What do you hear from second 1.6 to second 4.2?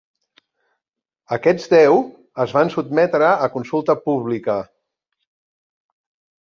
deu es van sotmetre a consulta